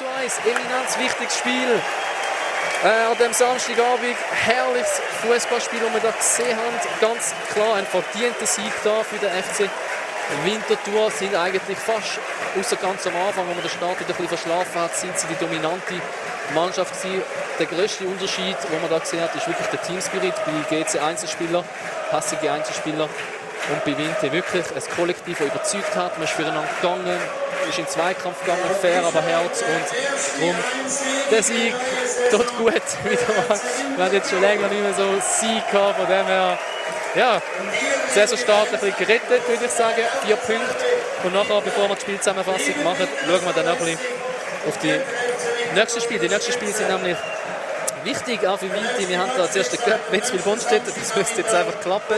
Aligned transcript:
zu 0.00 0.06
1. 0.08 0.38
Eminenz 0.46 0.98
wichtiges 0.98 1.36
Spiel. 1.36 1.78
Äh, 2.82 3.12
an 3.12 3.18
dem 3.18 3.34
Samstagabend 3.34 4.16
herrliches 4.32 5.02
Fußballspiel, 5.20 5.78
das 5.78 5.92
wir 5.92 6.00
da 6.00 6.10
gesehen 6.16 6.56
haben. 6.56 6.76
Ganz 7.02 7.34
klar 7.52 7.74
ein 7.76 7.84
verdienter 7.84 8.46
Sieg 8.46 8.72
da 8.82 9.02
für 9.02 9.18
den 9.18 9.28
FC 9.28 9.68
Winterthur. 10.44 11.10
Sind 11.10 11.34
eigentlich 11.34 11.76
fast, 11.76 12.18
außer 12.58 12.76
ganz 12.76 13.06
am 13.08 13.16
Anfang, 13.16 13.44
wo 13.46 13.52
man 13.52 13.60
den 13.60 13.68
Start 13.68 14.00
wieder 14.00 14.08
ein 14.08 14.16
bisschen 14.16 14.28
verschlafen 14.28 14.80
hat, 14.80 14.96
sind 14.96 15.18
sie 15.18 15.26
die 15.26 15.36
dominante 15.36 16.00
Mannschaft 16.54 16.96
gewesen. 17.02 17.22
Der 17.58 17.66
größte 17.66 18.06
Unterschied, 18.06 18.56
den 18.72 18.80
man 18.80 18.88
da 18.88 19.00
gesehen 19.00 19.20
hat, 19.20 19.34
ist 19.36 19.46
wirklich 19.46 19.68
der 19.68 19.82
Teamspirit 19.82 20.34
bei 20.46 20.82
GC 20.82 20.98
Einzelspieler, 20.98 21.62
passige 22.10 22.50
Einzelspieler 22.50 23.06
und 23.68 23.84
bei 23.84 23.96
Winter 23.96 24.32
wirklich 24.32 24.64
ein 24.74 24.96
Kollektiv, 24.96 25.38
das 25.38 25.46
überzeugt 25.46 25.96
hat. 25.96 26.18
Man 26.18 26.24
ist 26.24 26.32
füreinander 26.32 26.68
gegangen, 26.80 27.18
ist 27.68 27.78
in 27.78 27.86
Zweikampf 27.86 28.40
gegangen, 28.40 28.62
fair, 28.80 29.04
aber 29.04 29.22
Herz 29.22 29.62
und 29.62 30.40
darum 30.40 30.56
der 31.30 31.42
Sieg 31.42 31.74
tut 32.30 32.58
gut 32.58 32.74
wieder. 33.04 33.60
Wir 33.96 34.04
haben 34.04 34.14
jetzt 34.14 34.30
schon 34.30 34.40
länger 34.40 34.68
nicht 34.68 34.82
mehr 34.82 34.94
so 34.94 35.14
Sieg 35.20 35.70
gehabt, 35.70 35.98
von 35.98 36.06
dem 36.06 36.26
her 36.26 36.58
ja, 37.14 37.42
Saisonstart 38.14 38.72
ein 38.72 38.80
bisschen 38.80 38.96
gerettet, 38.96 39.48
würde 39.48 39.64
ich 39.64 39.70
sagen. 39.70 40.02
Vier 40.24 40.36
Punkte. 40.36 40.84
Und 41.24 41.34
nachher, 41.34 41.60
bevor 41.60 41.88
wir 41.88 41.96
die 41.96 42.02
Spielzusammenfassung 42.02 42.84
machen, 42.84 43.08
schauen 43.26 43.44
wir 43.44 43.52
dann 43.52 43.66
noch 43.66 43.72
ein 43.72 43.78
bisschen 43.78 43.98
auf 44.68 44.78
die 44.78 44.94
nächsten 45.74 46.00
Spiele. 46.00 46.20
Die 46.20 46.28
nächsten 46.28 46.52
Spiele 46.52 46.72
sind 46.72 46.88
nämlich 46.88 47.16
wichtig 48.04 48.46
auch 48.46 48.58
für 48.58 48.72
Vinti. 48.72 49.08
Wir 49.08 49.18
haben 49.18 49.30
da 49.36 49.50
zuerst 49.50 49.72
den 49.72 49.80
Cup 49.80 50.00
Wetzwil-Bonstedt, 50.10 50.82
das 50.86 51.14
müsste 51.16 51.40
jetzt 51.40 51.54
einfach 51.54 51.80
klappen. 51.80 52.16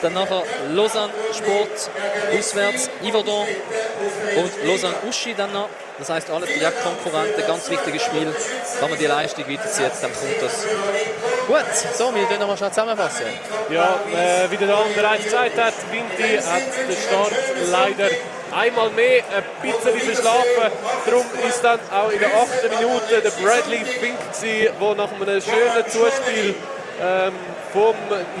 Dann 0.00 0.14
nachher 0.14 0.42
Lausanne 0.70 1.12
Sport 1.32 1.90
auswärts, 2.36 2.90
Yverdon 3.02 3.46
und 4.36 4.66
Lausanne 4.66 4.96
Uschi 5.08 5.34
dann 5.34 5.52
noch. 5.52 5.68
Das 5.98 6.08
heißt, 6.08 6.30
alles 6.30 6.48
Direktkonkurrenten, 6.48 7.46
ganz 7.46 7.70
wichtiges 7.70 8.02
Spiel. 8.02 8.34
Wenn 8.80 8.90
man 8.90 8.98
die 8.98 9.06
Leistung 9.06 9.48
weiterzieht, 9.48 9.92
dann 10.00 10.10
kommt 10.12 10.42
das. 10.42 10.66
Gut, 11.46 11.96
so, 11.96 12.12
wir 12.14 12.38
noch 12.38 12.48
mal 12.48 12.56
schnell 12.56 12.70
zusammenfassen. 12.70 13.26
Ja, 13.70 14.00
äh, 14.12 14.50
wie 14.50 14.56
der 14.56 14.74
andere 14.74 14.94
bereits 14.94 15.24
gesagt 15.24 15.58
hat, 15.58 15.74
Vinti 15.90 16.38
hat 16.38 16.62
den 16.88 16.96
Start 16.96 17.32
leider 17.70 18.08
einmal 18.54 18.90
mehr 18.90 19.22
ein 19.34 19.44
bisschen 19.62 19.98
verschlafen. 20.00 20.72
Darum 21.06 21.26
ist 21.48 21.62
dann 21.62 21.80
auch 21.90 22.10
in 22.10 22.18
der 22.18 22.28
8. 22.28 22.48
Minute 22.78 23.20
der 23.22 23.30
Bradley 23.42 23.84
Fink, 23.84 24.18
der 24.42 24.94
nach 24.94 25.12
einem 25.12 25.40
schönen 25.40 25.88
Zuspiel 25.88 26.54
ähm, 27.00 27.32
vom 27.72 27.94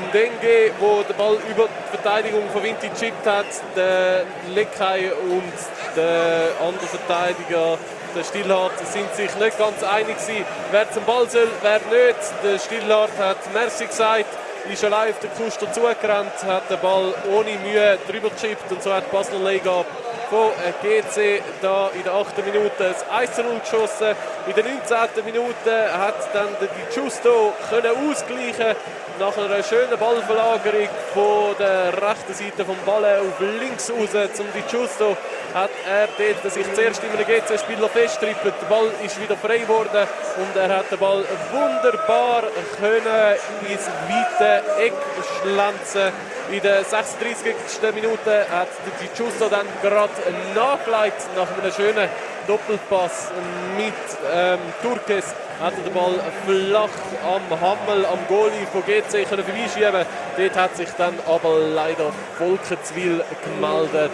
Ndenge, 0.08 0.72
wo 0.78 1.02
der 1.02 1.14
Ball 1.14 1.38
über 1.50 1.68
die 1.68 1.96
Verteidigung 1.96 2.48
von 2.52 2.62
Vinti 2.62 2.90
chippt 2.98 3.26
hat, 3.26 3.46
der 3.74 4.24
Lekai 4.54 5.10
und 5.12 5.52
der 5.96 6.50
andere 6.60 6.86
Verteidiger 6.86 7.78
der 8.14 8.24
Stillhardt 8.24 8.78
sind 8.92 9.14
sich 9.14 9.34
nicht 9.36 9.58
ganz 9.58 9.82
einig 9.82 10.18
gewesen, 10.18 10.44
wer 10.70 10.90
zum 10.92 11.04
Ball 11.04 11.28
soll, 11.30 11.48
wer 11.62 11.78
nicht. 11.78 12.18
Der 12.44 12.58
Stillhardt 12.58 13.16
hat 13.18 13.38
Merci 13.54 13.86
gesagt, 13.86 14.26
ist 14.70 14.84
allein 14.84 15.10
auf 15.10 15.18
den 15.20 15.30
Kuster 15.32 15.70
zugerannt, 15.72 16.32
hat 16.46 16.70
den 16.70 16.78
Ball 16.80 17.14
ohne 17.30 17.50
Mühe 17.58 17.98
drüber 18.08 18.30
gechippt 18.30 18.70
und 18.70 18.82
so 18.82 18.92
hat 18.92 19.10
Basler 19.10 19.38
Lega 19.38 19.84
von 20.30 20.50
GC 20.82 21.42
da 21.60 21.90
in 21.94 22.02
der 22.04 22.14
8. 22.14 22.38
Minute 22.44 22.70
das 22.78 23.04
1 23.10 23.36
0 23.36 23.60
geschossen. 23.60 24.16
In 24.46 24.54
der 24.54 24.64
19. 24.64 25.24
Minute 25.24 25.92
hat 25.92 26.14
dann 26.32 26.48
die 26.60 26.94
Giusto 26.94 27.52
können 27.68 27.92
ausgleichen 28.08 28.76
nach 29.22 29.38
einer 29.38 29.62
schönen 29.62 29.96
Ballverlagerung 30.00 30.88
von 31.14 31.54
der 31.56 31.92
rechten 31.92 32.34
Seite 32.34 32.64
vom 32.64 32.74
Ball 32.84 33.04
auf 33.04 33.38
links 33.60 33.88
raus 33.88 34.10
zum 34.34 34.46
Di 34.52 34.62
Giusto 34.68 35.16
hat 35.54 35.70
er 35.88 36.08
dort 36.18 36.52
sich 36.52 36.66
zuerst 36.74 37.04
in 37.04 37.10
einem 37.10 37.24
GC-Spieler 37.24 37.88
festtrippelt. 37.88 38.54
Der 38.60 38.66
Ball 38.66 38.90
ist 39.04 39.20
wieder 39.22 39.36
frei 39.36 39.58
geworden 39.58 40.08
und 40.38 40.56
er 40.56 40.76
hat 40.76 40.90
den 40.90 40.98
Ball 40.98 41.24
wunderbar 41.52 42.42
können 42.80 43.36
ins 43.68 43.86
weite 44.10 44.62
Eck 44.80 44.94
schlanzen 45.38 46.10
in 46.50 46.60
der 46.60 46.82
36. 46.82 47.54
Minute 47.94 48.46
hat 48.50 48.68
Di 49.00 49.06
Giusto 49.16 49.48
dann 49.48 49.66
gerade 49.82 50.10
nachgelegt 50.56 51.22
nach 51.36 51.46
einem 51.62 51.72
schönen 51.72 52.08
Doppelpass 52.46 53.30
mit 53.76 53.92
ähm, 54.32 54.58
Turkes 54.82 55.34
hat 55.60 55.74
er 55.76 55.84
den 55.84 55.92
Ball 55.92 56.14
flach 56.46 56.88
am 57.24 57.60
Hammel, 57.60 58.04
am 58.06 58.18
Goalie 58.28 58.66
von 58.72 58.82
GC 58.84 59.28
können 59.28 59.44
vorbeischieben. 59.44 60.04
Dort 60.36 60.56
hat 60.56 60.76
sich 60.76 60.88
dann 60.98 61.14
aber 61.26 61.58
leider 61.58 62.12
Volkenswil 62.38 63.24
gemeldet 63.44 64.12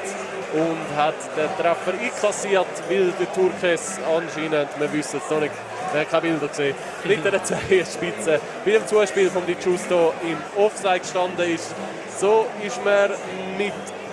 und 0.53 0.97
hat 0.97 1.15
den 1.37 1.49
Treffer 1.57 1.93
einkassiert, 2.01 2.67
weil 2.89 3.13
der 3.19 3.33
Turkes 3.33 3.99
anscheinend, 4.07 4.69
wir 4.79 4.93
wissen 4.93 5.21
es 5.25 5.31
noch 5.31 5.41
nicht, 5.41 5.53
wir 5.93 6.01
haben 6.01 6.11
keine 6.11 6.23
Bilder 6.23 6.49
gesehen, 6.49 6.75
nicht 7.05 7.27
an 7.27 7.33
der 7.33 7.85
Spitze 7.85 8.41
bei 8.65 8.71
dem 8.71 8.87
Zuspiel 8.87 9.31
von 9.31 9.47
Di 9.47 9.55
Giusto 9.55 10.13
im 10.23 10.39
Offside 10.63 11.01
gestanden 11.01 11.55
ist. 11.55 11.75
So 12.19 12.47
ist 12.65 12.83
man 12.85 13.11
mit 13.57 13.73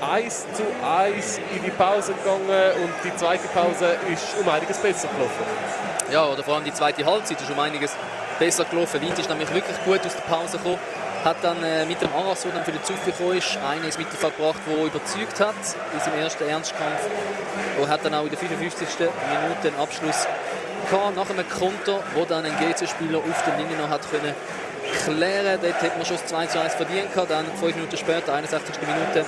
1 0.09 0.45
zu 0.53 0.63
1 0.85 1.39
in 1.55 1.63
die 1.63 1.71
Pause 1.71 2.13
gegangen 2.13 2.83
und 2.83 2.93
die 3.03 3.15
zweite 3.15 3.47
Pause 3.49 3.97
ist 4.11 4.35
um 4.39 4.47
einiges 4.49 4.77
besser 4.77 5.07
gelaufen. 5.07 5.43
Ja, 6.11 6.25
oder 6.25 6.43
vor 6.43 6.55
allem 6.55 6.63
die 6.63 6.73
zweite 6.73 7.05
Halbzeit 7.05 7.41
ist 7.41 7.49
um 7.49 7.59
einiges 7.59 7.91
besser 8.39 8.65
gelaufen. 8.65 9.01
Wind 9.01 9.17
ist 9.17 9.29
nämlich 9.29 9.51
wirklich 9.53 9.77
gut 9.83 10.05
aus 10.05 10.15
der 10.15 10.21
Pause 10.21 10.57
gekommen. 10.57 10.79
Hat 11.23 11.37
dann 11.41 11.63
äh, 11.63 11.85
mit 11.85 11.99
dem 12.01 12.13
Aras, 12.13 12.43
der 12.43 12.51
dann 12.51 12.63
für 12.63 12.71
den 12.71 12.83
Zug 12.83 13.03
gekommen 13.03 13.37
ist, 13.37 13.57
einen 13.67 13.83
ins 13.83 13.97
Mittelfeld 13.97 14.37
gebracht, 14.37 14.59
der 14.67 14.85
überzeugt 14.85 15.39
hat 15.39 15.55
in 15.93 15.99
seinem 15.99 16.19
ersten 16.19 16.47
Ernstkampf. 16.47 17.09
Und 17.81 17.89
hat 17.89 18.05
dann 18.05 18.13
auch 18.13 18.23
in 18.23 18.29
der 18.29 18.37
55. 18.37 18.87
Minute 18.99 19.61
den 19.63 19.75
Abschluss 19.79 20.27
gehabt, 20.89 21.15
nach 21.15 21.29
einem 21.29 21.49
Konter, 21.49 22.03
wo 22.13 22.25
dann 22.25 22.45
ein 22.45 22.53
GC-Spieler 22.57 23.17
auf 23.17 23.43
der 23.43 23.57
Linie 23.57 23.77
noch 23.77 23.89
hat 23.89 24.09
können 24.11 24.35
klären. 25.05 25.59
Dort 25.61 25.81
hätte 25.81 25.97
man 25.97 26.05
schon 26.05 26.17
das 26.17 26.25
2 26.25 26.47
zu 26.47 26.59
1 26.59 26.75
verdient. 26.75 27.09
Dann 27.15 27.45
fünf 27.59 27.75
Minuten 27.75 27.97
später, 27.97 28.33
61. 28.33 28.75
Minute, 28.81 29.25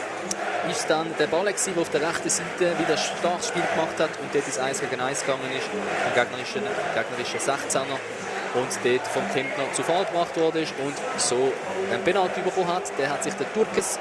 ist 0.70 0.90
dann 0.90 1.08
der 1.18 1.28
Ball, 1.28 1.46
der 1.46 1.82
auf 1.82 1.90
der 1.90 2.02
rechten 2.02 2.30
Seite 2.30 2.78
wieder 2.78 2.98
starkes 2.98 3.48
Spiel 3.48 3.64
gemacht 3.74 3.98
hat 4.00 4.10
und 4.20 4.34
dort 4.34 4.46
ins 4.46 4.60
1 4.60 4.82
gegen 4.82 5.00
1 5.00 5.22
gegangen 5.22 5.50
ist. 5.56 5.70
Ein 5.72 6.14
gegnerischen, 6.14 6.62
gegnerischen 6.94 7.40
16er 7.40 8.00
und 8.56 8.70
dort 8.84 9.08
vom 9.08 9.24
Kempner 9.34 9.72
zu 9.74 9.84
Fall 9.84 10.06
gebracht 10.06 10.36
worden 10.38 10.64
ist 10.64 10.74
und 10.84 10.96
so 11.18 11.54
einen 11.92 12.04
Penalty 12.04 12.42
bekommen 12.42 12.68
hat. 12.68 12.84
Der 12.98 13.10
hat 13.10 13.24
sich 13.24 13.34
der 13.36 13.52
Turkes 13.54 14.00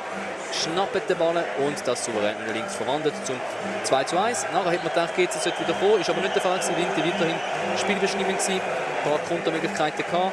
schnappt 0.52 1.08
den 1.08 1.18
Ball 1.18 1.44
und 1.58 1.76
das 1.86 2.04
souverän 2.04 2.36
links 2.52 2.74
verwandelt 2.76 3.14
zum 3.24 3.36
2 3.84 4.04
zu 4.04 4.18
1. 4.18 4.46
Nachher 4.52 4.72
hat 4.72 4.84
man 4.84 4.92
gedacht, 4.92 5.16
geht 5.16 5.30
es 5.30 5.44
wieder 5.44 5.74
kommen, 5.78 6.00
ist 6.00 6.10
aber 6.10 6.20
nicht 6.20 6.34
der 6.34 6.42
Fall 6.42 6.58
gewesen. 6.58 6.76
Winter 6.76 7.04
weiterhin 7.04 7.36
spielbestimmend 7.76 8.38
gewesen, 8.38 8.60
ein 8.60 9.10
paar 9.10 9.18
Kontermöglichkeiten 9.28 10.04
gehabt. 10.04 10.32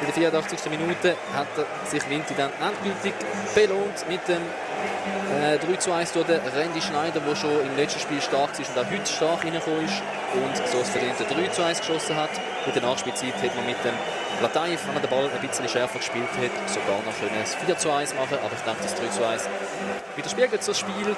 In 0.00 0.06
der 0.06 0.14
84. 0.14 0.70
Minute 0.70 1.16
hat 1.34 1.46
sich 1.88 2.08
Winter 2.10 2.34
dann 2.36 2.50
endgültig 2.60 3.14
belohnt 3.54 4.08
mit 4.08 4.26
dem 4.28 4.42
äh, 5.40 5.58
3 5.58 5.76
zu 5.76 5.92
1 5.92 6.12
durch 6.12 6.26
den 6.26 6.40
Randy 6.40 6.80
Schneider, 6.80 7.20
der 7.20 7.36
schon 7.36 7.60
im 7.60 7.76
letzten 7.76 8.00
Spiel 8.00 8.20
stark 8.20 8.50
war 8.58 8.58
und 8.58 8.78
auch 8.78 8.90
heute 8.90 9.10
stark 9.10 9.44
reingekommen 9.44 9.84
ist 9.84 10.02
und 10.34 10.56
so 10.68 10.78
das 10.78 10.90
verdiente 10.90 11.24
3 11.24 11.48
zu 11.48 11.64
1 11.64 11.80
geschossen 11.80 12.16
hat. 12.16 12.30
In 12.66 12.72
der 12.72 12.82
Nachspielzeit 12.82 13.34
hat 13.34 13.56
man 13.56 13.66
mit 13.66 13.76
dem 13.84 13.94
Lataif, 14.42 14.86
wenn 14.86 14.94
er 14.96 15.00
den 15.00 15.10
Ball 15.10 15.30
ein 15.30 15.48
bisschen 15.48 15.68
schärfer 15.68 15.98
gespielt 15.98 16.28
hat, 16.36 16.68
sogar 16.68 16.98
noch 17.04 17.16
können 17.18 17.40
es 17.42 17.54
4 17.54 17.78
zu 17.78 17.90
1 17.90 18.14
machen, 18.14 18.38
aber 18.42 18.54
ich 18.54 18.62
denke, 18.62 18.82
das 18.82 18.94
3 18.94 19.08
zu 19.08 19.26
1 19.26 19.48
widerspiegelt 20.16 20.68
das 20.68 20.78
Spiel. 20.78 21.16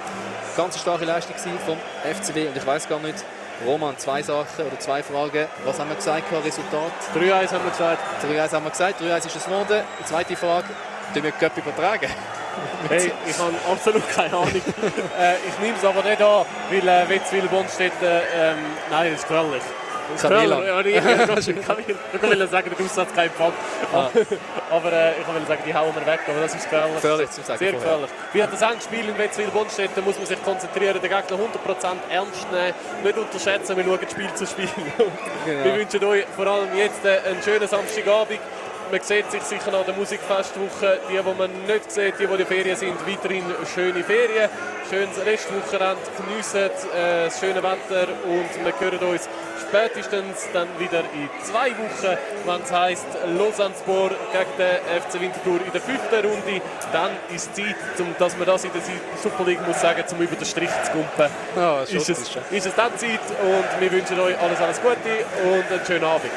Ganz 0.57 0.79
starke 0.79 1.05
Leistung 1.05 1.35
vom 1.67 1.79
FCW 2.03 2.49
und 2.49 2.57
ich 2.57 2.67
weiß 2.67 2.89
gar 2.89 3.01
nicht, 3.01 3.25
Roman, 3.65 3.97
zwei 3.99 4.23
Sachen 4.23 4.67
oder 4.67 4.79
zwei 4.79 5.03
Fragen. 5.03 5.47
Was 5.65 5.79
haben 5.79 5.89
wir 5.89 5.97
gesagt, 5.97 6.25
Resultat? 6.33 6.93
3-1 7.15 7.53
haben 7.53 7.65
wir 7.65 7.71
gesagt. 7.71 8.03
3-1 8.25 8.53
haben 8.53 8.65
wir 8.65 8.71
gesagt, 8.71 9.01
3-1 9.01 9.27
ist 9.27 9.37
es 9.37 9.45
geworden. 9.45 9.83
Die 10.01 10.05
zweite 10.05 10.37
Frage, 10.37 10.69
tun 11.15 11.23
wir 11.23 11.33
Göpp 11.33 11.57
übertragen? 11.57 12.11
Hey, 12.89 13.13
ich 13.29 13.39
habe 13.39 13.53
absolut 13.71 14.03
keine 14.15 14.35
Ahnung. 14.35 14.49
äh, 15.19 15.35
ich 15.47 15.59
nehme 15.61 15.77
es 15.77 15.85
aber 15.85 16.03
nicht 16.03 16.23
an, 16.23 16.47
weil 16.71 16.89
äh, 16.89 17.09
Wetzwil 17.09 17.47
Bonstedt, 17.49 17.93
äh, 18.01 18.21
ähm, 18.35 18.59
nein, 18.91 19.13
das 19.13 19.21
ist 19.21 19.29
gefährlich. 19.29 19.63
Kamila. 20.21 20.65
Ja, 20.65 20.81
ich, 20.81 20.87
will 22.23 22.49
sagen, 22.49 22.71
der 22.71 22.87
Aussatz 22.87 23.09
kein 23.15 23.29
Empfang. 23.29 23.53
Ah. 23.93 24.09
Aber 24.71 24.93
äh, 24.93 25.13
ich 25.13 25.27
will 25.27 25.47
sagen, 25.47 25.63
die 25.67 25.75
hauen 25.75 25.95
wir 25.95 26.07
weg. 26.07 26.21
Aber 26.27 26.41
das 26.41 26.55
ist 26.55 26.65
gefährlich. 26.65 26.95
Gefährlich 26.95 27.31
zum 27.31 27.45
Sagen 27.45 27.59
Sehr 27.59 27.73
gefährlich. 27.73 28.11
Wie 28.33 28.43
hat 28.43 28.53
das 28.53 28.63
Endspiel 28.63 29.09
in 29.09 29.19
Wetzwil 29.19 29.49
Bonstedt? 29.49 29.91
Da 29.95 30.01
muss 30.01 30.17
man 30.17 30.27
sich 30.27 30.43
konzentrieren, 30.43 31.01
den 31.01 31.03
Gegner 31.03 31.21
100% 31.21 31.97
ernst 32.11 32.53
nehmen, 32.53 32.75
nicht 33.03 33.19
unterschätzen. 33.19 33.77
Wir 33.77 33.85
schauen 33.85 34.11
Spiel 34.11 34.35
zu 34.35 34.47
Spiel. 34.47 34.69
Genau. 35.45 35.65
Wir 35.65 35.75
wünschen 35.77 36.05
euch 36.05 36.25
vor 36.35 36.47
allem 36.47 36.77
jetzt 36.77 37.05
äh, 37.05 37.19
einen 37.29 37.43
schönen 37.43 37.69
Samstagabend. 37.69 38.41
Man 38.91 39.01
sieht 39.01 39.31
sich 39.33 39.43
sicher 39.43 39.73
nach 39.73 39.85
der 39.85 39.95
Musikfestwoche. 39.95 41.01
Die, 41.11 41.17
die 41.17 41.39
man 41.39 41.51
nicht 41.67 41.91
sieht, 41.91 42.15
die, 42.21 42.27
die 42.27 42.33
in 42.33 42.39
der 42.39 42.47
Ferien 42.47 42.77
sind, 42.77 42.95
weiterhin 43.07 43.45
schöne 43.75 44.05
Ferien. 44.05 44.49
Schönes 44.89 45.25
Restwochenende. 45.25 45.97
Geniessen 46.17 46.59
äh, 46.95 47.25
das 47.25 47.41
schöne 47.41 47.63
Wetter 47.63 48.09
und 48.25 48.65
wir 48.65 48.81
hören 48.81 49.13
uns 49.13 49.29
spätestens 49.69 50.49
dann 50.53 50.69
wieder 50.79 51.01
in 51.01 51.29
zwei 51.43 51.71
Wochen, 51.71 52.17
wenn 52.45 52.63
es 52.63 52.73
heisst 52.73 53.07
Lausanne-Spor 53.37 54.11
gegen 54.11 54.57
den 54.59 55.01
FC 55.03 55.21
Winterthur 55.21 55.61
in 55.65 55.73
der 55.73 55.81
fünften 55.81 56.15
Runde. 56.15 56.63
Dann 56.93 57.11
ist 57.35 57.51
es 57.51 57.65
Zeit, 57.65 57.77
um, 57.99 58.15
dass 58.19 58.37
man 58.37 58.47
das 58.47 58.65
in 58.65 58.71
der 58.73 58.83
Super 59.23 59.45
League 59.45 59.67
muss 59.67 59.81
sagen, 59.81 60.05
um 60.11 60.21
über 60.21 60.37
den 60.37 60.45
Strich 60.47 60.71
zu 60.85 60.93
kumpen. 60.93 61.31
Ja, 61.57 61.83
ist, 61.83 62.09
es, 62.09 62.09
ist 62.09 62.67
es 62.67 62.75
dann 62.75 62.97
Zeit 62.97 63.21
und 63.43 63.81
wir 63.81 63.93
wünschen 63.93 64.19
euch 64.21 64.39
alles, 64.39 64.61
alles 64.61 64.81
Gute 64.81 64.97
und 65.45 65.73
einen 65.73 65.87
schönen 65.87 66.05
Abend. 66.05 66.31